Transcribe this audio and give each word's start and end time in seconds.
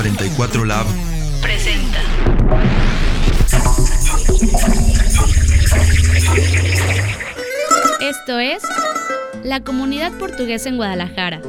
44 0.00 0.64
Lab 0.64 0.86
presenta. 1.42 2.00
Esto 8.00 8.38
es 8.38 8.62
la 9.44 9.62
comunidad 9.62 10.12
portuguesa 10.12 10.70
en 10.70 10.78
Guadalajara. 10.78 11.42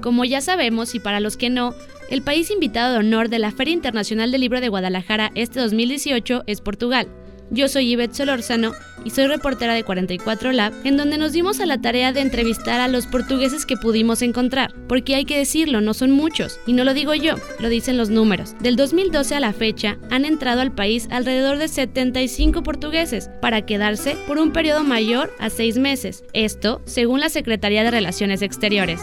Como 0.00 0.24
ya 0.24 0.40
sabemos, 0.40 0.96
y 0.96 0.98
para 0.98 1.20
los 1.20 1.36
que 1.36 1.50
no, 1.50 1.72
el 2.10 2.22
país 2.22 2.50
invitado 2.50 2.94
de 2.94 2.98
honor 2.98 3.28
de 3.28 3.38
la 3.38 3.52
Feria 3.52 3.74
Internacional 3.74 4.32
del 4.32 4.40
Libro 4.40 4.60
de 4.60 4.70
Guadalajara 4.70 5.30
este 5.36 5.60
2018 5.60 6.42
es 6.48 6.60
Portugal. 6.60 7.06
Yo 7.50 7.68
soy 7.68 7.90
Yvette 7.90 8.14
Solórzano 8.14 8.72
y 9.04 9.10
soy 9.10 9.26
reportera 9.26 9.74
de 9.74 9.84
44 9.84 10.52
Lab, 10.52 10.72
en 10.84 10.96
donde 10.96 11.18
nos 11.18 11.32
dimos 11.32 11.60
a 11.60 11.66
la 11.66 11.80
tarea 11.80 12.12
de 12.12 12.20
entrevistar 12.20 12.80
a 12.80 12.88
los 12.88 13.06
portugueses 13.06 13.66
que 13.66 13.76
pudimos 13.76 14.22
encontrar. 14.22 14.74
Porque 14.88 15.14
hay 15.14 15.24
que 15.24 15.38
decirlo, 15.38 15.80
no 15.80 15.92
son 15.92 16.10
muchos, 16.10 16.58
y 16.66 16.72
no 16.72 16.84
lo 16.84 16.94
digo 16.94 17.14
yo, 17.14 17.34
lo 17.60 17.68
dicen 17.68 17.98
los 17.98 18.08
números. 18.08 18.54
Del 18.60 18.76
2012 18.76 19.34
a 19.34 19.40
la 19.40 19.52
fecha, 19.52 19.98
han 20.10 20.24
entrado 20.24 20.62
al 20.62 20.74
país 20.74 21.06
alrededor 21.10 21.58
de 21.58 21.68
75 21.68 22.62
portugueses, 22.62 23.28
para 23.40 23.66
quedarse 23.66 24.16
por 24.26 24.38
un 24.38 24.52
periodo 24.52 24.82
mayor 24.82 25.32
a 25.38 25.50
seis 25.50 25.76
meses. 25.76 26.24
Esto, 26.32 26.80
según 26.86 27.20
la 27.20 27.28
Secretaría 27.28 27.84
de 27.84 27.90
Relaciones 27.90 28.40
Exteriores. 28.40 29.00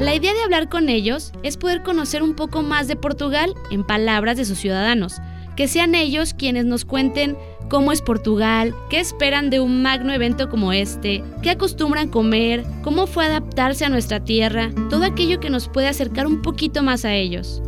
La 0.00 0.14
idea 0.14 0.32
de 0.32 0.42
hablar 0.42 0.70
con 0.70 0.88
ellos 0.88 1.30
es 1.42 1.58
poder 1.58 1.82
conocer 1.82 2.22
un 2.22 2.34
poco 2.34 2.62
más 2.62 2.88
de 2.88 2.96
Portugal 2.96 3.52
en 3.70 3.84
palabras 3.84 4.38
de 4.38 4.46
sus 4.46 4.56
ciudadanos, 4.56 5.20
que 5.60 5.68
sean 5.68 5.94
ellos 5.94 6.32
quienes 6.32 6.64
nos 6.64 6.86
cuenten 6.86 7.36
cómo 7.68 7.92
es 7.92 8.00
Portugal, 8.00 8.74
qué 8.88 8.98
esperan 8.98 9.50
de 9.50 9.60
un 9.60 9.82
magno 9.82 10.10
evento 10.10 10.48
como 10.48 10.72
este, 10.72 11.22
qué 11.42 11.50
acostumbran 11.50 12.08
comer, 12.08 12.64
cómo 12.82 13.06
fue 13.06 13.26
adaptarse 13.26 13.84
a 13.84 13.90
nuestra 13.90 14.24
tierra, 14.24 14.70
todo 14.88 15.04
aquello 15.04 15.38
que 15.38 15.50
nos 15.50 15.68
puede 15.68 15.88
acercar 15.88 16.26
un 16.26 16.40
poquito 16.40 16.82
más 16.82 17.04
a 17.04 17.12
ellos. 17.12 17.60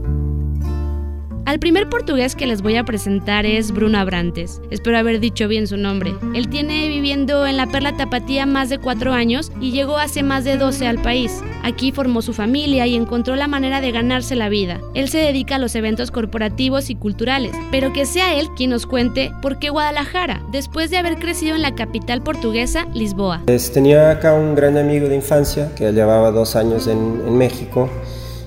Al 1.45 1.59
primer 1.59 1.89
portugués 1.89 2.37
que 2.37 2.47
les 2.47 2.63
voy 2.63 2.77
a 2.77 2.85
presentar 2.85 3.47
es 3.47 3.73
Bruno 3.73 3.99
Abrantes. 3.99 4.61
Espero 4.71 4.97
haber 4.97 5.19
dicho 5.19 5.49
bien 5.49 5.67
su 5.67 5.77
nombre. 5.77 6.15
Él 6.35 6.49
tiene 6.49 6.87
viviendo 6.87 7.47
en 7.47 7.57
la 7.57 7.67
Perla 7.67 7.97
Tapatía 7.97 8.47
más 8.47 8.71
de 8.71 8.79
cuatro 8.79 9.13
años 9.13 9.51
y 9.61 9.73
llegó 9.73 9.99
hace 9.99 10.23
más 10.23 10.45
de 10.45 10.57
12 10.57 10.87
al 10.87 11.03
país. 11.03 11.43
Aquí 11.65 11.91
formó 11.91 12.23
su 12.23 12.33
familia 12.33 12.87
y 12.87 12.95
encontró 12.95 13.35
la 13.35 13.49
manera 13.49 13.81
de 13.81 13.91
ganarse 13.91 14.37
la 14.37 14.49
vida. 14.49 14.81
Él 14.95 15.09
se 15.09 15.19
dedica 15.19 15.57
a 15.57 15.59
los 15.59 15.75
eventos 15.75 16.13
corporativos 16.13 16.91
y 16.91 16.95
culturales, 16.95 17.57
pero 17.73 17.93
que 17.93 18.07
sea 18.07 18.39
él 18.39 18.49
quien 18.57 18.71
nos 18.71 18.87
cuente 18.87 19.33
por 19.43 19.59
qué 19.59 19.69
Guadalajara, 19.69 20.43
después 20.53 20.91
de 20.91 20.99
haber 20.99 21.19
crecido 21.19 21.57
en 21.57 21.63
la 21.63 21.75
capital 21.75 22.23
portuguesa, 22.23 22.87
Lisboa. 22.95 23.43
Pues, 23.47 23.73
tenía 23.73 24.13
acá 24.13 24.33
un 24.35 24.55
gran 24.55 24.79
amigo 24.79 25.09
de 25.09 25.17
infancia 25.17 25.75
que 25.75 25.91
llevaba 25.93 26.31
dos 26.31 26.55
años 26.55 26.87
en, 26.87 27.21
en 27.27 27.37
México 27.37 27.91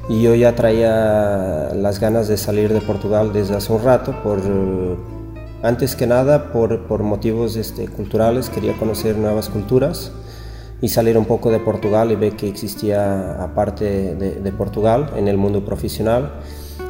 y 0.08 0.22
yo 0.22 0.36
ya 0.36 0.56
traía 0.56 1.72
las 1.74 2.00
ganas 2.00 2.28
de 2.28 2.38
salir 2.38 2.72
de 2.72 2.82
Portugal 2.82 3.34
desde 3.34 3.56
hace 3.56 3.74
un 3.74 3.84
rato, 3.84 4.16
por, 4.24 4.40
antes 5.64 5.96
que 5.96 6.06
nada 6.06 6.52
por, 6.52 6.82
por 6.88 7.04
motivos 7.04 7.56
este, 7.56 7.88
culturales, 7.88 8.50
quería 8.50 8.74
conocer 8.78 9.18
nuevas 9.18 9.50
culturas 9.50 10.12
y 10.82 10.90
salir 10.90 11.18
un 11.18 11.26
poco 11.26 11.50
de 11.52 11.60
Portugal 11.60 12.12
y 12.12 12.16
ver 12.16 12.36
que 12.36 12.48
existía 12.48 13.42
aparte 13.42 14.16
de, 14.16 14.36
de, 14.36 14.52
Portugal 14.52 15.12
en 15.16 15.28
el 15.28 15.38
mundo 15.38 15.66
profesional 15.66 16.34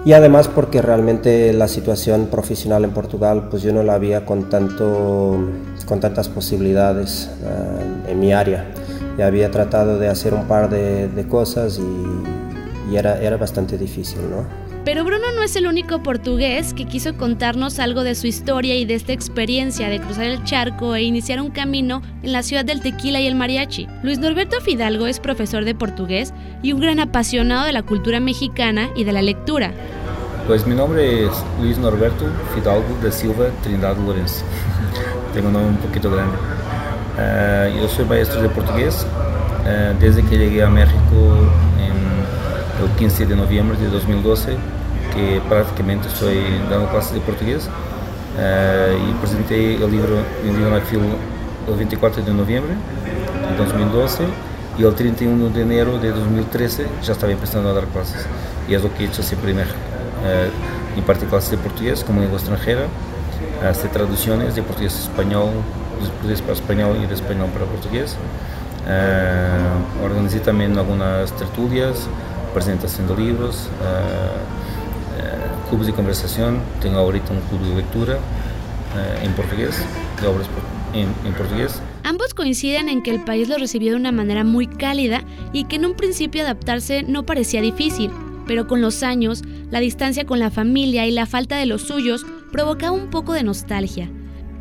y 0.04 0.14
además 0.14 0.48
porque 0.48 0.82
realmente 0.82 1.54
la 1.54 1.68
situación 1.68 2.28
profesional 2.28 2.84
en 2.84 2.92
Portugal 2.92 3.48
pues 3.50 3.64
yo 3.64 3.72
no 3.72 3.84
la 3.84 3.94
había 3.94 4.26
con, 4.26 4.50
tanto, 4.50 5.38
con 5.88 6.00
tantas 6.00 6.30
posibilidades 6.30 7.30
uh, 7.42 8.10
en 8.10 8.20
mi 8.20 8.34
área. 8.34 8.72
Ya 9.18 9.28
había 9.28 9.50
tratado 9.50 9.98
de 9.98 10.10
hacer 10.10 10.34
un 10.34 10.44
par 10.44 10.70
de, 10.70 11.08
de 11.08 11.28
cosas 11.28 11.80
y 11.80 12.35
y 12.92 12.96
era, 12.96 13.20
era 13.22 13.38
bastante 13.38 13.78
difícil, 13.78 14.20
¿no? 14.30 14.46
Pero 14.86 15.04
Bruno 15.04 15.32
no 15.36 15.42
es 15.42 15.56
el 15.56 15.66
único 15.66 16.04
portugués 16.04 16.76
que 16.76 16.86
quiso 16.86 17.18
contarnos 17.18 17.80
algo 17.80 18.04
de 18.04 18.14
su 18.14 18.28
historia 18.28 18.76
y 18.76 18.86
de 18.86 18.94
esta 18.94 19.14
experiencia 19.14 19.90
de 19.90 20.00
cruzar 20.00 20.26
el 20.26 20.44
charco 20.44 20.94
e 20.94 21.02
iniciar 21.02 21.42
un 21.42 21.50
camino 21.50 22.04
en 22.22 22.32
la 22.32 22.44
ciudad 22.44 22.64
del 22.64 22.82
tequila 22.82 23.20
y 23.20 23.26
el 23.26 23.34
mariachi. 23.34 23.88
Luis 24.04 24.20
Norberto 24.20 24.62
Fidalgo 24.62 25.08
es 25.08 25.20
profesor 25.20 25.66
de 25.66 25.74
portugués 25.74 26.36
y 26.62 26.72
un 26.72 26.82
gran 26.82 27.00
apasionado 27.00 27.66
de 27.66 27.72
la 27.72 27.82
cultura 27.82 28.20
mexicana 28.20 28.92
y 28.96 29.06
de 29.06 29.12
la 29.12 29.24
lectura. 29.24 29.72
Pues 30.46 30.68
mi 30.68 30.76
nombre 30.76 31.26
es 31.26 31.32
Luis 31.60 31.80
Norberto 31.80 32.26
Fidalgo 32.54 32.96
de 33.02 33.12
Silva 33.12 33.46
Trindade 33.64 34.00
Lourenço. 34.00 34.46
Tengo 35.34 35.48
un 35.48 35.54
nombre 35.54 35.72
un 35.72 35.78
poquito 35.78 36.12
grande. 36.12 36.38
Uh, 37.18 37.82
yo 37.82 37.88
soy 37.88 38.06
maestro 38.06 38.40
de 38.40 38.50
portugués 38.50 39.04
uh, 39.64 40.00
desde 40.00 40.22
que 40.22 40.38
llegué 40.38 40.62
a 40.62 40.70
México 40.70 41.50
el 42.82 42.90
15 42.98 43.26
de 43.26 43.36
noviembre 43.36 43.78
de 43.78 43.90
2012, 43.90 44.58
que 45.14 45.42
prácticamente 45.48 46.08
estoy 46.08 46.42
dando 46.70 46.90
clases 46.90 47.14
de 47.14 47.22
portugués 47.22 47.68
uh, 47.68 49.10
y 49.10 49.14
presentei 49.22 49.82
o 49.82 49.88
livro 49.88 50.18
em 50.44 50.52
Livro 50.52 50.76
el 51.68 51.76
24 51.76 52.24
de 52.24 52.34
noviembre 52.34 52.74
de 53.50 53.58
2012 53.58 54.24
y 54.78 54.84
el 54.84 54.94
31 54.94 55.50
de 55.50 55.62
enero 55.62 56.00
de 56.00 56.12
2013 56.12 56.86
ya 57.02 57.14
estaba 57.14 57.32
empezando 57.32 57.70
a 57.70 57.74
dar 57.74 57.86
clases 57.86 58.26
y 58.68 58.74
es 58.74 58.84
lo 58.84 58.94
que 58.94 59.04
he 59.04 59.08
hecho 59.08 59.24
siempre 59.24 59.52
en 59.52 59.58
México. 59.58 59.78
Uh, 60.24 61.00
impartir 61.00 61.28
clases 61.30 61.52
de 61.52 61.58
portugués 61.58 62.04
como 62.04 62.22
lengua 62.22 62.38
extranjera, 62.38 62.88
hacer 63.64 63.92
traducciones 63.92 64.56
de 64.56 64.64
portugués 64.64 64.96
a 64.96 65.04
español, 65.04 65.50
de 66.02 66.10
portugués 66.10 66.42
para 66.42 66.54
español 66.54 66.98
y 67.02 67.06
de 67.06 67.14
español 67.14 67.50
para 67.54 67.66
portugués. 67.66 68.18
Uh, 68.86 70.06
organizé 70.06 70.40
también 70.40 70.78
algunas 70.78 71.32
tertulias, 71.34 72.08
apresentação 72.56 73.06
de 73.06 73.14
livros, 73.16 73.68
uh, 73.82 74.40
uh, 75.20 75.70
clubes 75.70 75.88
de 75.88 75.94
conversação. 75.94 76.62
Tenho 76.80 76.98
ahorita 76.98 77.34
um 77.34 77.42
clube 77.50 77.66
de 77.66 77.74
leitura 77.74 78.18
uh, 78.18 79.26
em 79.26 79.32
português, 79.34 79.76
de 80.22 80.26
obras 80.26 80.48
en, 80.94 81.08
en 81.28 81.34
portugués. 81.34 81.82
Ambos 82.06 82.34
coinciden 82.34 82.88
en 82.88 83.02
que 83.02 83.12
el 83.12 83.22
país 83.26 83.50
lo 83.50 83.58
recibió 83.58 83.92
de 83.92 83.98
una 83.98 84.14
manera 84.14 84.46
muy 84.46 84.68
cálida 84.68 85.24
y 85.52 85.66
que 85.66 85.76
en 85.76 85.86
un 85.86 85.96
principio 85.96 86.44
adaptarse 86.44 87.04
no 87.04 87.26
parecía 87.26 87.62
difícil, 87.62 88.10
pero 88.48 88.68
con 88.68 88.80
los 88.82 89.04
años, 89.04 89.44
la 89.70 89.82
distancia 89.82 90.26
con 90.26 90.40
la 90.40 90.50
familia 90.50 91.06
y 91.06 91.12
la 91.12 91.26
falta 91.26 91.58
de 91.58 91.66
los 91.66 91.82
suyos 91.82 92.26
provocaba 92.52 92.94
un 92.94 93.10
poco 93.10 93.34
de 93.34 93.44
nostalgia. 93.44 94.10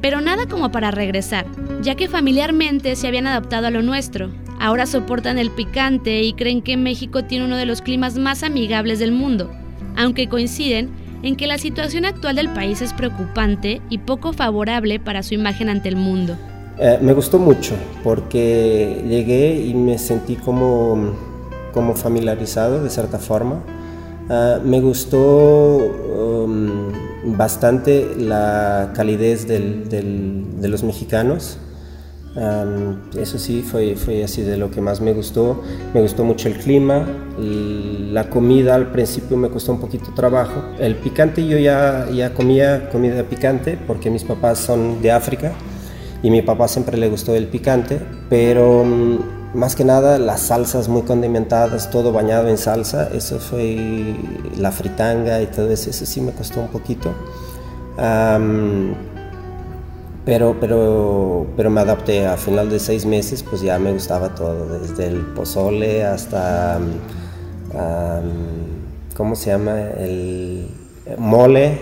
Pero 0.01 0.21
nada 0.21 0.47
como 0.47 0.73
para 0.73 0.91
regresar, 0.91 1.47
ya 1.81 1.95
que 1.95 2.09
familiarmente 2.09 2.97
se 2.97 3.07
habían 3.07 3.27
adaptado 3.27 3.69
a 3.69 3.71
lo 3.71 3.83
nuestro, 3.83 4.31
Ahora 4.65 4.87
soportan 4.87 5.37
el 5.37 5.51
picante 5.51 6.23
y 6.23 6.33
creen 6.33 6.63
que 6.63 6.79
México 6.79 7.23
tiene 7.23 7.45
uno 7.45 7.59
de 7.59 7.67
los 7.67 7.83
climas 7.83 8.17
más 8.17 8.43
amigables 8.43 8.99
del 8.99 9.13
mundo, 9.13 9.51
aunque 9.95 10.27
coinciden 10.27 10.89
en 11.23 11.37
que 11.37 11.47
la 11.47 11.59
situación 11.59 12.07
actual 12.07 12.37
del 12.37 12.49
país 12.49 12.81
es 12.81 12.95
preocupante 12.95 13.83
y 13.91 13.99
poco 13.99 14.33
favorable 14.33 14.99
para 14.99 15.23
su 15.23 15.35
imagen 15.35 15.69
ante 15.69 15.91
el 15.91 15.97
mundo. 15.97 16.39
Eh, 16.79 16.99
me 17.03 17.13
gustó 17.13 17.39
mucho 17.39 17.75
porque 18.03 19.05
llegué 19.07 19.67
y 19.67 19.75
me 19.75 19.99
sentí 19.99 20.37
como, 20.37 21.13
como 21.75 21.95
familiarizado 21.95 22.83
de 22.83 22.89
cierta 22.89 23.19
forma. 23.19 23.61
Uh, 24.31 24.67
me 24.67 24.81
gustó 24.81 25.77
um, 25.77 26.91
bastante 27.37 28.15
la 28.17 28.95
calidez 28.97 29.47
del, 29.47 29.91
del, 29.91 30.59
de 30.63 30.69
los 30.69 30.83
mexicanos. 30.83 31.59
Eso 33.17 33.39
sí, 33.39 33.63
fue, 33.63 33.95
fue 33.95 34.25
así 34.25 34.43
de 34.43 34.57
lo 34.57 34.71
que 34.71 34.81
más 34.81 35.01
me 35.01 35.13
gustó. 35.13 35.63
Me 35.93 36.01
gustó 36.01 36.25
mucho 36.25 36.49
el 36.49 36.59
clima, 36.59 37.07
la 37.39 38.29
comida 38.29 38.75
al 38.75 38.91
principio 38.91 39.37
me 39.37 39.49
costó 39.51 39.73
un 39.73 39.81
poquito 39.81 40.13
trabajo. 40.15 40.63
El 40.79 40.97
picante 40.97 41.47
yo 41.47 41.59
ya, 41.59 42.09
ya 42.11 42.35
comía 42.35 42.91
comida 42.91 43.23
picante 43.23 43.79
porque 43.87 44.11
mis 44.11 44.25
papás 44.25 44.59
son 44.59 45.01
de 45.01 45.13
África 45.13 45.53
y 46.23 46.31
mi 46.31 46.43
papá 46.43 46.69
siempre 46.69 46.97
le 46.97 47.09
gustó 47.09 47.35
el 47.35 47.47
picante, 47.47 48.01
pero 48.31 48.81
um, 48.81 49.19
más 49.55 49.77
que 49.77 49.85
nada 49.85 50.19
las 50.19 50.41
salsas 50.41 50.89
muy 50.89 51.03
condimentadas, 51.03 51.91
todo 51.91 52.13
bañado 52.13 52.49
en 52.49 52.57
salsa, 52.57 53.11
eso 53.15 53.39
fue 53.39 54.17
la 54.59 54.73
fritanga 54.73 55.43
y 55.43 55.47
todo 55.47 55.71
eso, 55.71 55.93
sí 55.93 56.21
me 56.21 56.33
costó 56.33 56.63
un 56.63 56.69
poquito. 56.69 57.15
Pero, 60.25 60.57
pero, 60.61 61.47
pero 61.57 61.71
me 61.71 61.81
adapté. 61.81 62.27
A 62.27 62.37
final 62.37 62.71
de 62.71 62.79
seis 62.79 63.05
meses, 63.05 63.43
pues 63.43 63.63
ya 63.63 63.79
me 63.79 63.93
gustaba 63.93 64.35
todo, 64.35 64.79
desde 64.79 65.07
el 65.09 65.21
pozole 65.21 66.05
hasta, 66.05 66.79
um, 67.73 69.15
¿cómo 69.17 69.37
se 69.37 69.51
llama? 69.51 69.81
El 69.99 70.69
mole. 71.19 71.81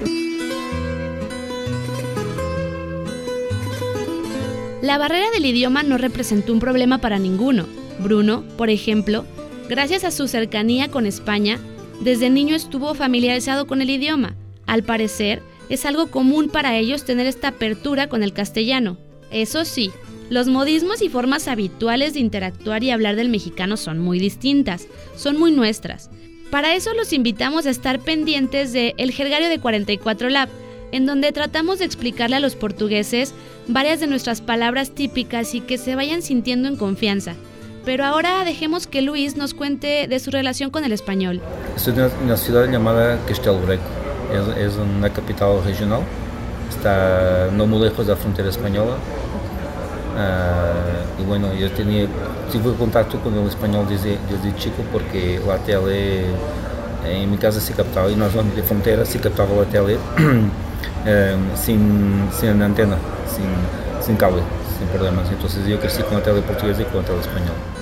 La 4.82 4.98
barrera 4.98 5.30
del 5.30 5.46
idioma 5.46 5.84
no 5.84 5.96
representó 5.96 6.52
un 6.52 6.58
problema 6.58 6.98
para 6.98 7.18
ninguno. 7.20 7.66
Bruno, 8.02 8.42
por 8.56 8.68
ejemplo, 8.68 9.24
gracias 9.68 10.02
a 10.02 10.10
su 10.10 10.26
cercanía 10.26 10.90
con 10.90 11.06
España, 11.06 11.60
desde 12.00 12.30
niño 12.30 12.56
estuvo 12.56 12.94
familiarizado 12.94 13.68
con 13.68 13.80
el 13.80 13.90
idioma. 13.90 14.34
Al 14.66 14.82
parecer, 14.82 15.40
es 15.72 15.86
algo 15.86 16.08
común 16.08 16.50
para 16.50 16.76
ellos 16.76 17.04
tener 17.04 17.26
esta 17.26 17.48
apertura 17.48 18.06
con 18.06 18.22
el 18.22 18.34
castellano. 18.34 18.98
Eso 19.30 19.64
sí, 19.64 19.90
Los 20.28 20.48
modismos 20.48 21.02
y 21.02 21.10
formas 21.10 21.46
habituales 21.46 22.14
de 22.14 22.20
interactuar 22.20 22.82
y 22.82 22.90
hablar 22.90 23.16
del 23.16 23.28
mexicano 23.28 23.76
son 23.76 23.98
muy 23.98 24.18
distintas, 24.18 24.86
son 25.14 25.38
muy 25.38 25.52
nuestras. 25.52 26.10
Para 26.50 26.74
eso 26.74 26.94
los 26.94 27.12
invitamos 27.12 27.66
a 27.66 27.70
estar 27.70 27.98
pendientes 28.00 28.72
de 28.72 28.94
El 28.96 29.12
Jergario 29.12 29.50
de 29.50 29.58
44 29.58 30.30
Lab, 30.30 30.48
en 30.90 31.04
donde 31.04 31.32
tratamos 31.32 31.80
de 31.80 31.84
explicarle 31.84 32.36
a 32.36 32.40
los 32.40 32.54
portugueses 32.54 33.34
varias 33.68 34.00
de 34.00 34.06
nuestras 34.06 34.40
palabras 34.40 34.92
típicas 34.92 35.54
y 35.54 35.60
que 35.60 35.76
se 35.76 35.96
vayan 35.96 36.22
sintiendo 36.22 36.68
en 36.68 36.76
confianza. 36.76 37.34
Pero 37.84 38.04
ahora 38.04 38.44
dejemos 38.44 38.86
que 38.86 39.02
Luis 39.02 39.36
nos 39.36 39.52
cuente 39.52 40.06
de 40.08 40.18
su 40.18 40.30
relación 40.30 40.70
con 40.70 40.84
el 40.84 40.92
español. 40.92 41.42
Estoy 41.76 41.94
en 41.94 42.10
una 42.24 42.36
ciudad 42.38 42.70
llamada 42.70 43.18
Castelo. 43.26 43.58
Es, 44.32 44.76
una 44.76 45.10
capital 45.10 45.62
regional. 45.64 46.00
Está 46.70 47.48
no 47.52 47.66
muy 47.66 47.80
lejos 47.80 48.06
de 48.06 48.12
la 48.12 48.18
frontera 48.18 48.48
española. 48.48 48.92
Uh, 50.14 51.22
y 51.22 51.24
bueno, 51.24 51.54
yo 51.54 51.70
tenía, 51.70 52.06
tuve 52.50 52.74
contacto 52.76 53.18
con 53.20 53.34
el 53.34 53.46
español 53.46 53.86
desde, 53.88 54.18
desde 54.30 54.54
chico 54.56 54.82
porque 54.92 55.40
la 55.46 55.56
tele 55.58 56.26
en 57.06 57.30
mi 57.30 57.38
casa 57.38 57.60
se 57.60 57.72
captaba 57.72 58.10
y 58.10 58.14
en 58.14 58.20
la 58.20 58.30
zona 58.30 58.52
de 58.54 58.62
frontera 58.62 59.04
se 59.04 59.18
captaba 59.18 59.50
la 59.56 59.64
tele 59.64 59.96
uh, 59.96 61.56
sin, 61.56 62.28
sin 62.38 62.62
antena, 62.62 62.96
sin, 63.26 64.04
sin 64.04 64.16
cable, 64.16 64.42
sin 64.78 64.88
problemas. 64.88 65.28
Entonces 65.30 65.66
yo 65.66 65.78
crecí 65.80 66.02
con 66.02 66.14
la 66.18 66.22
tele 66.22 66.42
portuguesa 66.42 66.82
y 66.82 66.84
con 66.86 67.02
la 67.02 67.06
tele 67.06 67.20
española. 67.20 67.81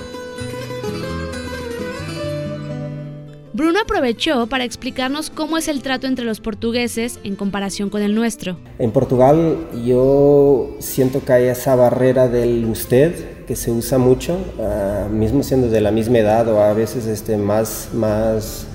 Aprovechó 3.91 4.47
para 4.47 4.63
explicarnos 4.63 5.29
cómo 5.29 5.57
es 5.57 5.67
el 5.67 5.81
trato 5.81 6.07
entre 6.07 6.23
los 6.23 6.39
portugueses 6.39 7.19
en 7.25 7.35
comparación 7.35 7.89
con 7.89 8.01
el 8.01 8.15
nuestro. 8.15 8.55
En 8.79 8.91
Portugal 8.91 9.57
yo 9.85 10.77
siento 10.79 11.23
que 11.25 11.33
hay 11.33 11.45
esa 11.47 11.75
barrera 11.75 12.29
del 12.29 12.63
usted 12.65 13.45
que 13.45 13.57
se 13.57 13.69
usa 13.69 13.97
mucho, 13.97 14.37
uh, 14.57 15.09
mismo 15.09 15.43
siendo 15.43 15.67
de 15.67 15.81
la 15.81 15.91
misma 15.91 16.19
edad 16.19 16.47
o 16.47 16.61
a 16.61 16.71
veces 16.71 17.05
este, 17.05 17.35
más, 17.35 17.89
más 17.93 18.65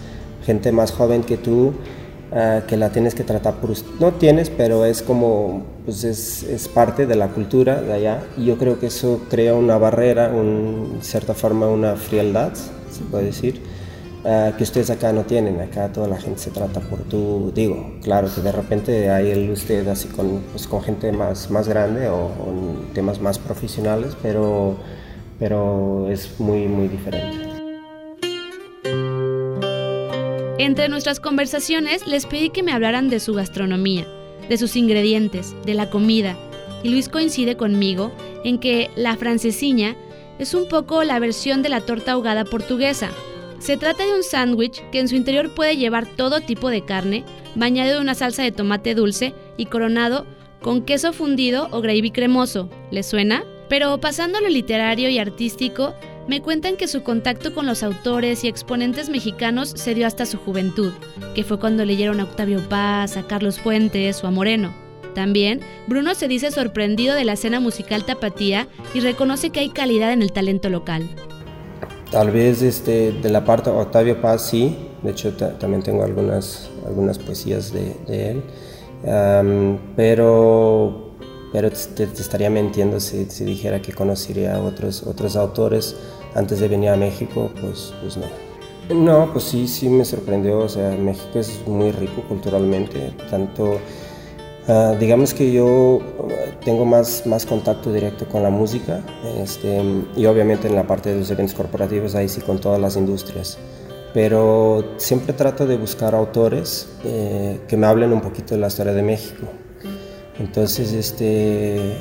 gente 0.45 0.71
más 0.71 0.93
joven 0.93 1.23
que 1.23 1.39
tú, 1.39 1.73
uh, 2.33 2.67
que 2.67 2.77
la 2.77 2.91
tienes 2.91 3.15
que 3.15 3.25
tratar 3.25 3.55
por 3.55 3.71
usted. 3.71 3.89
No 3.99 4.13
tienes, 4.13 4.51
pero 4.51 4.85
es 4.85 5.01
como, 5.01 5.65
pues 5.87 6.05
es, 6.05 6.43
es, 6.43 6.69
parte 6.69 7.07
de 7.07 7.17
la 7.17 7.29
cultura 7.29 7.81
de 7.81 7.95
allá 7.95 8.23
y 8.37 8.45
yo 8.45 8.59
creo 8.59 8.79
que 8.79 8.89
eso 8.89 9.23
crea 9.31 9.55
una 9.55 9.79
barrera, 9.79 10.37
en 10.37 10.99
cierta 11.01 11.33
forma 11.33 11.69
una 11.69 11.97
frialdad, 11.97 12.53
se 12.53 13.03
puede 13.11 13.25
decir 13.25 13.63
uh, 14.27 14.57
que 14.57 14.65
ustedes 14.65 14.91
acá 14.91 15.13
no 15.13 15.23
tienen. 15.23 15.61
Acá 15.61 15.91
toda 15.93 16.09
la 16.09 16.19
gente 16.19 16.39
se 16.41 16.51
trata 16.51 16.81
por 16.81 16.99
tú. 17.05 17.53
Digo, 17.55 17.95
claro 18.03 18.29
que 18.35 18.41
de 18.41 18.53
repente 18.53 19.11
hay 19.11 19.31
el 19.31 19.51
usted 19.51 19.87
así 19.89 20.09
con, 20.09 20.43
pues, 20.53 20.67
con 20.67 20.83
gente 20.83 21.13
más, 21.13 21.51
más 21.51 21.69
grande 21.69 22.09
o, 22.09 22.27
o 22.27 22.53
temas 22.93 23.21
más 23.21 23.39
profesionales, 23.39 24.17
pero, 24.23 24.77
pero 25.39 26.11
es 26.11 26.39
muy, 26.39 26.67
muy 26.67 26.89
diferente. 26.89 27.47
Entre 30.59 30.89
nuestras 30.89 31.21
conversaciones 31.21 32.07
les 32.07 32.27
pedí 32.27 32.51
que 32.51 32.63
me 32.63 32.73
hablaran 32.73 33.09
de 33.09 33.21
su 33.21 33.35
gastronomía, 33.35 34.07
de 34.49 34.57
sus 34.57 34.75
ingredientes, 34.75 35.55
de 35.65 35.75
la 35.75 35.91
comida, 35.91 36.37
y 36.83 36.89
Luis 36.89 37.09
coincide 37.09 37.57
conmigo 37.57 38.11
en 38.43 38.59
que 38.59 38.91
la 38.97 39.17
francesiña 39.17 39.97
es 40.39 40.55
un 40.55 40.69
poco 40.69 41.05
la 41.05 41.19
versión 41.19 41.63
de 41.63 41.69
la 41.69 41.81
torta 41.81 42.13
ahogada 42.13 42.45
portuguesa, 42.45 43.11
se 43.59 43.77
trata 43.77 44.05
de 44.05 44.15
un 44.15 44.23
sándwich 44.23 44.83
que 44.91 45.01
en 45.01 45.09
su 45.09 45.17
interior 45.17 45.55
puede 45.55 45.77
llevar 45.77 46.07
todo 46.07 46.41
tipo 46.41 46.71
de 46.71 46.85
carne, 46.85 47.25
bañado 47.55 47.95
de 47.95 48.01
una 48.01 48.15
salsa 48.15 48.43
de 48.43 48.53
tomate 48.53 48.95
dulce 48.95 49.35
y 49.57 49.67
coronado 49.67 50.27
con 50.61 50.83
queso 50.83 51.13
fundido 51.13 51.69
o 51.71 51.81
gravy 51.81 52.11
cremoso. 52.11 52.69
¿Le 52.91 53.03
suena? 53.03 53.45
Pero 53.69 53.99
pasando 54.01 54.39
a 54.39 54.41
lo 54.41 54.49
literario 54.49 55.09
y 55.09 55.19
artístico, 55.19 55.95
me 56.29 56.43
cuentan 56.43 56.77
que 56.77 56.89
su 56.89 57.03
contacto 57.03 57.55
con 57.55 57.67
los 57.67 57.83
autores 57.83 58.43
y 58.43 58.49
exponentes 58.49 59.09
mexicanos 59.09 59.71
se 59.71 59.95
dio 59.95 60.07
hasta 60.07 60.27
su 60.27 60.39
juventud, 60.39 60.93
que 61.35 61.45
fue 61.45 61.59
cuando 61.59 61.85
leyeron 61.85 62.21
a 62.21 62.25
Octavio 62.25 62.61
Paz, 62.69 63.17
a 63.17 63.27
Carlos 63.27 63.61
Fuentes 63.61 64.23
o 64.25 64.27
a 64.27 64.31
Moreno. 64.31 64.75
También, 65.15 65.61
Bruno 65.87 66.15
se 66.15 66.29
dice 66.29 66.51
sorprendido 66.51 67.15
de 67.15 67.25
la 67.25 67.35
escena 67.35 67.61
musical 67.61 68.05
tapatía 68.05 68.69
y 68.93 69.01
reconoce 69.01 69.51
que 69.51 69.61
hay 69.61 69.71
calidad 69.71 70.13
en 70.13 70.21
el 70.21 70.33
talento 70.33 70.69
local. 70.69 71.09
Tal 72.11 72.31
vez 72.31 72.63
este, 72.63 73.13
de 73.13 73.31
la 73.31 73.45
parte 73.45 73.71
de 73.71 73.77
Octavio 73.77 74.21
Paz 74.21 74.43
sí, 74.43 74.77
de 75.03 75.11
hecho 75.11 75.33
también 75.35 75.83
tengo 75.83 76.05
algunas, 76.05 76.71
algunas 76.87 77.19
poesías 77.19 77.73
de, 77.73 77.97
él, 78.09 78.43
pero, 79.97 81.13
pero 81.53 81.71
te, 81.71 82.05
estaría 82.05 82.49
mintiendo 82.49 83.01
si, 83.01 83.25
si, 83.27 83.45
dijera 83.45 83.83
que 83.83 83.93
conocería 83.93 84.61
otros, 84.61 85.03
otros 85.03 85.37
autores. 85.37 85.97
Antes 86.35 86.61
de 86.61 86.69
venir 86.69 86.91
a 86.91 86.97
México, 86.97 87.51
pues, 87.61 87.95
pues 88.03 88.19
no. 88.19 88.27
No, 88.95 89.33
pues 89.33 89.45
sí, 89.45 89.67
sí 89.67 89.89
me 89.89 90.05
sorprendió, 90.05 90.61
o 90.61 90.69
sea, 90.69 90.91
México 90.91 91.39
es 91.39 91.67
muy 91.67 91.91
rico 91.91 92.23
culturalmente, 92.29 93.13
tanto 93.29 93.79
Uh, 94.69 94.97
digamos 94.99 95.33
que 95.33 95.53
yo 95.53 96.01
tengo 96.65 96.85
más, 96.85 97.25
más 97.25 97.47
contacto 97.47 97.93
directo 97.93 98.27
con 98.27 98.43
la 98.43 98.51
música 98.51 99.01
este, 99.41 99.81
y 100.17 100.27
obviamente 100.27 100.67
en 100.67 100.75
la 100.75 100.85
parte 100.85 101.11
de 101.11 101.21
los 101.21 101.31
eventos 101.31 101.55
corporativos 101.55 102.17
ahí 102.17 102.29
sí 102.29 102.41
con 102.41 102.59
todas 102.61 102.81
las 102.81 102.97
industrias. 102.97 103.59
Pero 104.13 104.95
siempre 104.97 105.35
trato 105.35 105.67
de 105.67 105.77
buscar 105.77 106.15
autores 106.15 106.89
eh, 107.05 107.61
que 107.69 107.77
me 107.77 107.87
hablen 107.87 108.13
un 108.13 108.21
poquito 108.21 108.55
de 108.55 108.61
la 108.61 108.67
historia 108.67 108.93
de 108.93 109.03
México. 109.03 109.47
Entonces, 110.39 110.93
este, 110.93 111.97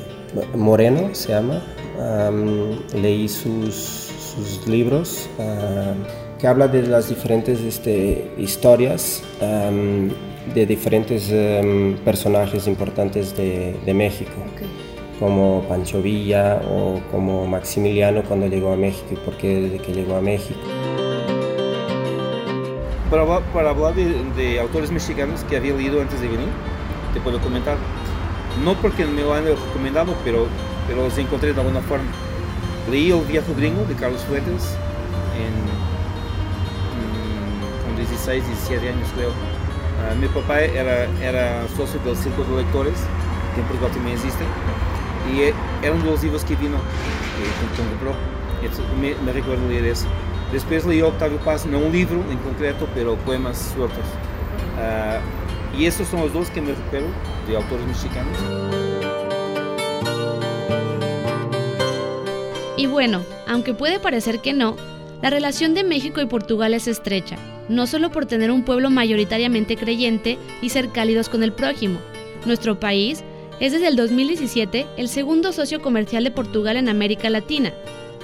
Moreno 0.54 1.14
se 1.14 1.28
llama, 1.28 1.62
um, 1.98 2.78
leí 3.00 3.28
sus, 3.28 3.74
sus 3.74 4.66
libros. 4.66 5.28
Uh, 5.38 6.26
que 6.38 6.46
habla 6.46 6.68
de 6.68 6.82
las 6.82 7.08
diferentes 7.08 7.60
este, 7.60 8.30
historias 8.36 9.22
um, 9.40 10.10
de 10.54 10.66
diferentes 10.66 11.30
um, 11.30 11.96
personajes 12.04 12.66
importantes 12.66 13.36
de, 13.36 13.76
de 13.84 13.94
México, 13.94 14.32
okay. 14.52 14.68
como 15.18 15.64
Pancho 15.68 16.00
Villa 16.00 16.60
o 16.68 17.00
como 17.10 17.46
Maximiliano 17.46 18.22
cuando 18.22 18.46
llegó 18.46 18.72
a 18.72 18.76
México 18.76 19.06
y 19.12 19.16
por 19.16 19.36
qué 19.36 19.60
desde 19.60 19.78
que 19.78 19.92
llegó 19.92 20.16
a 20.16 20.20
México. 20.20 20.60
Para, 23.10 23.40
para 23.52 23.70
hablar 23.70 23.94
de, 23.94 24.14
de, 24.36 24.60
autores 24.60 24.90
mexicanos 24.90 25.44
que 25.44 25.56
había 25.56 25.74
leído 25.74 26.00
antes 26.00 26.20
de 26.20 26.28
venir, 26.28 26.48
te 27.14 27.20
puedo 27.20 27.40
comentar. 27.40 27.76
No 28.64 28.74
porque 28.74 29.04
me 29.04 29.22
lo 29.22 29.34
han 29.34 29.44
recomendado, 29.44 30.14
pero, 30.24 30.46
pero 30.88 31.04
los 31.04 31.16
encontré 31.18 31.52
de 31.52 31.60
alguna 31.60 31.80
forma. 31.82 32.10
Leí 32.90 33.10
El 33.10 33.20
Viejo 33.24 33.54
Gringo 33.56 33.84
de 33.84 33.94
Carlos 33.94 34.22
Fuentes 34.22 34.76
en 35.36 35.66
16, 37.96 38.46
17 38.46 38.88
anos, 38.88 39.08
creo. 39.14 39.65
Uh, 39.98 40.16
meu 40.16 40.28
papai 40.30 40.76
era, 40.76 41.08
era 41.20 41.66
sócio 41.76 41.98
do 42.00 42.14
Círculo 42.14 42.46
de 42.46 42.52
Leitores, 42.54 42.98
que 43.54 43.60
em 43.60 43.64
Portugal 43.64 43.90
também 43.90 44.12
existem, 44.12 44.46
e 45.32 45.54
era 45.82 45.94
um 45.94 45.98
dos 45.98 46.22
livros 46.22 46.44
que 46.44 46.54
vino, 46.54 46.78
que 47.36 47.82
comprou. 47.82 48.14
Me, 48.98 49.14
me 49.14 49.32
recuerdo 49.32 49.68
ler 49.68 49.84
esse. 49.84 50.06
Depois 50.50 50.84
li 50.84 51.02
Octavio 51.02 51.38
Paz, 51.40 51.64
não 51.64 51.84
um 51.84 51.90
livro 51.90 52.24
em 52.30 52.36
concreto, 52.36 52.88
pero 52.94 53.16
poemas 53.24 53.56
sueltos. 53.74 54.04
Uh, 54.76 55.22
e 55.74 55.84
esses 55.84 56.08
são 56.08 56.24
os 56.24 56.32
dois 56.32 56.48
que 56.48 56.60
me 56.60 56.72
recuerdo 56.72 57.12
de 57.46 57.56
autores 57.56 57.86
mexicanos. 57.86 58.36
Y 62.76 62.86
bueno, 62.86 63.24
aunque 63.48 63.74
puede 63.74 63.98
parecer 63.98 64.40
que 64.40 64.52
no, 64.52 64.76
la 65.22 65.30
relación 65.30 65.74
de 65.74 65.84
México 65.84 66.20
y 66.20 66.26
Portugal 66.26 66.74
es 66.74 66.86
estrecha, 66.86 67.36
no 67.68 67.86
solo 67.86 68.10
por 68.10 68.26
tener 68.26 68.50
un 68.50 68.64
pueblo 68.64 68.90
mayoritariamente 68.90 69.76
creyente 69.76 70.38
y 70.60 70.68
ser 70.68 70.90
cálidos 70.90 71.28
con 71.28 71.42
el 71.42 71.52
prójimo. 71.52 71.98
Nuestro 72.44 72.78
país 72.78 73.24
es 73.58 73.72
desde 73.72 73.88
el 73.88 73.96
2017 73.96 74.86
el 74.96 75.08
segundo 75.08 75.52
socio 75.52 75.80
comercial 75.80 76.24
de 76.24 76.30
Portugal 76.30 76.76
en 76.76 76.88
América 76.88 77.30
Latina, 77.30 77.72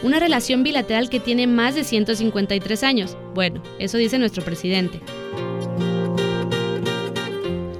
una 0.03 0.19
relación 0.19 0.63
bilateral 0.63 1.09
que 1.09 1.21
tiene 1.21 1.47
más 1.47 1.75
de 1.75 1.85
153 1.85 2.83
años. 2.83 3.17
Bueno, 3.35 3.63
eso 3.79 3.97
dice 3.97 4.19
nuestro 4.19 4.45
presidente. 4.45 5.01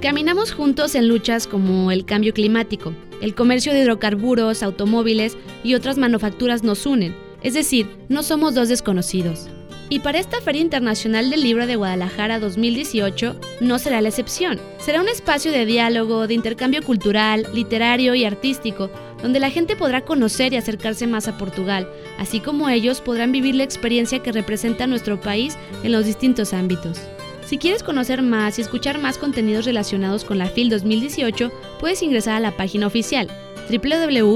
Caminamos 0.01 0.51
juntos 0.51 0.95
en 0.95 1.07
luchas 1.07 1.47
como 1.47 1.91
el 1.91 2.05
cambio 2.05 2.33
climático, 2.33 2.93
el 3.21 3.35
comercio 3.35 3.73
de 3.73 3.81
hidrocarburos, 3.81 4.63
automóviles 4.63 5.37
y 5.63 5.75
otras 5.75 5.97
manufacturas 5.97 6.63
nos 6.63 6.85
unen, 6.85 7.15
es 7.43 7.53
decir, 7.53 7.87
no 8.09 8.23
somos 8.23 8.55
dos 8.55 8.69
desconocidos. 8.69 9.49
Y 9.89 9.99
para 9.99 10.17
esta 10.17 10.41
Feria 10.41 10.61
Internacional 10.61 11.29
del 11.29 11.43
Libro 11.43 11.67
de 11.67 11.75
Guadalajara 11.75 12.39
2018 12.39 13.35
no 13.59 13.77
será 13.77 14.01
la 14.01 14.09
excepción. 14.09 14.59
Será 14.79 15.01
un 15.01 15.07
espacio 15.07 15.51
de 15.51 15.67
diálogo, 15.67 16.25
de 16.25 16.33
intercambio 16.33 16.81
cultural, 16.81 17.45
literario 17.53 18.15
y 18.15 18.25
artístico, 18.25 18.89
donde 19.21 19.39
la 19.39 19.51
gente 19.51 19.75
podrá 19.75 20.01
conocer 20.01 20.51
y 20.53 20.57
acercarse 20.57 21.05
más 21.05 21.27
a 21.27 21.37
Portugal, 21.37 21.87
así 22.17 22.39
como 22.39 22.69
ellos 22.69 23.01
podrán 23.01 23.31
vivir 23.31 23.53
la 23.55 23.63
experiencia 23.63 24.23
que 24.23 24.31
representa 24.31 24.87
nuestro 24.87 25.21
país 25.21 25.57
en 25.83 25.91
los 25.91 26.05
distintos 26.05 26.53
ámbitos. 26.53 26.99
Si 27.45 27.57
quieres 27.57 27.83
conocer 27.83 28.21
más 28.21 28.57
y 28.57 28.61
escuchar 28.61 28.99
más 28.99 29.17
contenidos 29.17 29.65
relacionados 29.65 30.23
con 30.23 30.37
la 30.39 30.47
FIL 30.47 30.69
2018, 30.69 31.51
puedes 31.79 32.01
ingresar 32.01 32.35
a 32.35 32.39
la 32.39 32.55
página 32.57 32.87
oficial 32.87 33.27
www.fil.com.mx. 33.69 34.33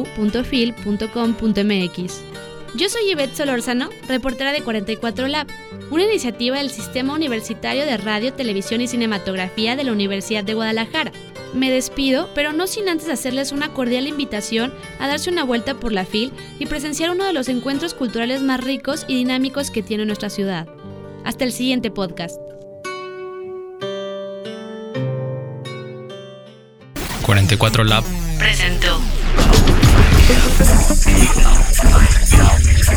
Yo 2.77 2.89
soy 2.89 3.09
Yvette 3.09 3.35
Solórzano, 3.35 3.89
reportera 4.07 4.51
de 4.51 4.61
44 4.61 5.27
Lab, 5.27 5.47
una 5.89 6.03
iniciativa 6.03 6.57
del 6.57 6.69
Sistema 6.69 7.15
Universitario 7.15 7.87
de 7.87 7.97
Radio, 7.97 8.33
Televisión 8.33 8.81
y 8.81 8.87
Cinematografía 8.87 9.75
de 9.75 9.83
la 9.83 9.91
Universidad 9.91 10.43
de 10.43 10.53
Guadalajara. 10.53 11.11
Me 11.55 11.71
despido, 11.71 12.29
pero 12.35 12.53
no 12.53 12.67
sin 12.67 12.87
antes 12.87 13.09
hacerles 13.09 13.51
una 13.51 13.73
cordial 13.73 14.05
invitación 14.05 14.71
a 14.99 15.07
darse 15.07 15.31
una 15.31 15.43
vuelta 15.43 15.73
por 15.73 15.91
la 15.91 16.05
FIL 16.05 16.31
y 16.59 16.67
presenciar 16.67 17.09
uno 17.09 17.25
de 17.25 17.33
los 17.33 17.49
encuentros 17.49 17.95
culturales 17.95 18.43
más 18.43 18.63
ricos 18.63 19.05
y 19.07 19.15
dinámicos 19.15 19.71
que 19.71 19.81
tiene 19.81 20.05
nuestra 20.05 20.29
ciudad. 20.29 20.67
Hasta 21.23 21.45
el 21.45 21.53
siguiente 21.53 21.89
podcast. 21.89 22.39
44 27.23 27.83
Lab 27.85 28.03
presentó 28.37 29.01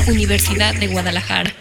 Universidad 0.08 0.74
de 0.74 0.88
Guadalajara. 0.88 1.52